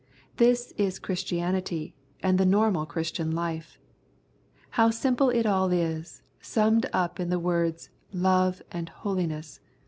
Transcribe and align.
This 0.37 0.73
is 0.77 0.97
Chris 0.97 1.23
tianity 1.23 1.93
and 2.23 2.39
the 2.39 2.43
normal 2.43 2.87
Christian 2.87 3.29
life. 3.33 3.77
How 4.71 4.89
simple 4.89 5.29
it 5.29 5.45
all 5.45 5.71
is, 5.71 6.23
summed 6.41 6.87
up 6.91 7.19
in 7.19 7.29
the 7.29 7.37
words 7.37 7.91
Love 8.11 8.63
and 8.71 8.89
Holiness. 8.89 9.59